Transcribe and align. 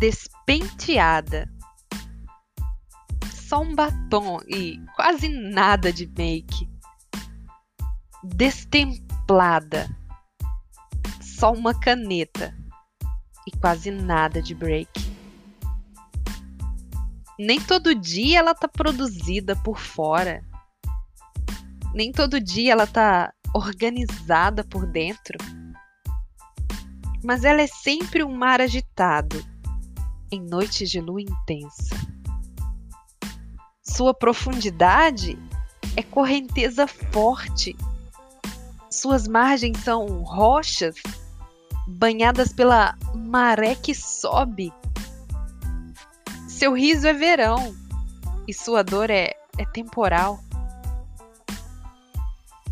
despenteada. 0.00 1.46
Só 3.30 3.60
um 3.60 3.74
batom 3.74 4.40
e 4.48 4.80
quase 4.96 5.28
nada 5.28 5.92
de 5.92 6.06
make. 6.06 6.70
Destemplada. 8.24 9.94
Só 11.20 11.52
uma 11.52 11.78
caneta 11.78 12.56
e 13.46 13.50
quase 13.58 13.90
nada 13.90 14.40
de 14.40 14.54
break. 14.54 14.88
Nem 17.38 17.60
todo 17.60 17.94
dia 17.94 18.38
ela 18.38 18.54
tá 18.54 18.68
produzida 18.68 19.54
por 19.56 19.78
fora. 19.78 20.42
Nem 21.92 22.10
todo 22.10 22.40
dia 22.40 22.72
ela 22.72 22.86
tá 22.86 23.34
organizada 23.54 24.64
por 24.64 24.86
dentro. 24.86 25.36
Mas 27.22 27.44
ela 27.44 27.60
é 27.60 27.66
sempre 27.66 28.24
um 28.24 28.34
mar 28.34 28.62
agitado, 28.62 29.44
em 30.30 30.40
noites 30.40 30.90
de 30.90 31.00
lua 31.00 31.20
intensa. 31.20 31.96
Sua 33.82 34.14
profundidade 34.14 35.38
é 35.96 36.02
correnteza 36.02 36.86
forte. 36.86 37.76
Suas 38.90 39.26
margens 39.26 39.78
são 39.78 40.22
rochas 40.22 40.96
banhadas 41.86 42.52
pela 42.52 42.96
maré 43.14 43.74
que 43.74 43.94
sobe. 43.94 44.72
Seu 46.48 46.74
riso 46.74 47.06
é 47.06 47.12
verão 47.12 47.74
e 48.46 48.54
sua 48.54 48.82
dor 48.82 49.10
é, 49.10 49.34
é 49.58 49.64
temporal. 49.72 50.40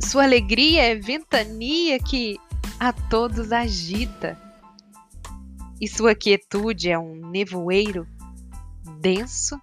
Sua 0.00 0.24
alegria 0.24 0.82
é 0.82 0.94
ventania 0.94 1.98
que 1.98 2.38
a 2.78 2.92
todos 2.92 3.52
agita. 3.52 4.38
E 5.80 5.88
sua 5.88 6.14
quietude 6.14 6.90
é 6.90 6.98
um 6.98 7.30
nevoeiro 7.30 8.06
denso 9.00 9.60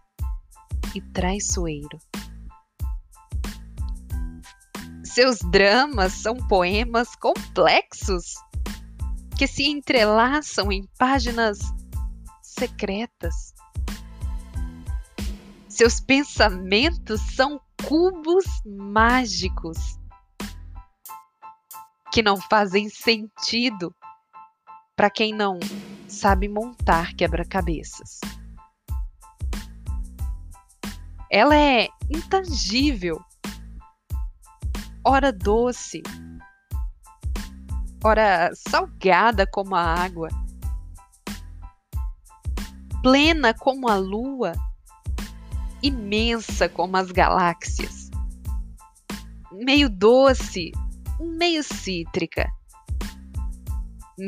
e 0.94 1.02
traiçoeiro. 1.02 1.98
Seus 5.04 5.40
dramas 5.40 6.14
são 6.14 6.36
poemas 6.36 7.16
complexos 7.16 8.36
que 9.38 9.48
se 9.48 9.64
entrelaçam 9.64 10.72
em 10.72 10.88
páginas 10.98 11.60
secretas. 12.42 13.54
Seus 15.68 16.00
pensamentos 16.00 17.20
são 17.36 17.60
cubos 17.88 18.46
mágicos 18.66 19.78
que 22.12 22.22
não 22.22 22.38
fazem 22.38 22.90
sentido 22.90 23.94
para 24.96 25.10
quem 25.10 25.34
não 25.34 25.60
sabe 26.12 26.48
montar 26.48 27.14
quebra-cabeças. 27.16 28.20
Ela 31.32 31.56
é 31.56 31.88
intangível, 32.10 33.24
ora 35.06 35.32
doce, 35.32 36.04
ora 38.04 38.52
salgada 38.54 39.48
como 39.48 39.74
a 39.74 39.82
água, 39.82 40.28
plena 43.02 43.54
como 43.54 43.90
a 43.90 43.96
lua, 43.96 44.52
imensa 45.82 46.68
como 46.68 46.98
as 46.98 47.10
galáxias, 47.12 48.12
meio 49.54 49.90
doce, 49.90 50.74
meio 51.22 51.64
cítrica, 51.64 52.52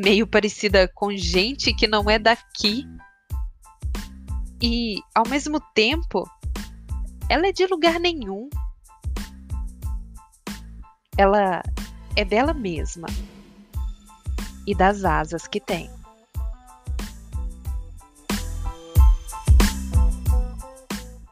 meio 0.01 0.25
parecida 0.25 0.87
com 0.87 1.15
gente 1.15 1.73
que 1.73 1.87
não 1.87 2.09
é 2.09 2.17
daqui. 2.17 2.83
E, 4.61 4.95
ao 5.13 5.27
mesmo 5.27 5.59
tempo, 5.75 6.27
ela 7.29 7.47
é 7.47 7.51
de 7.51 7.67
lugar 7.67 7.99
nenhum. 7.99 8.49
Ela 11.15 11.61
é 12.15 12.25
dela 12.25 12.53
mesma 12.53 13.07
e 14.65 14.73
das 14.73 15.05
asas 15.05 15.45
que 15.47 15.59
tem. 15.59 15.89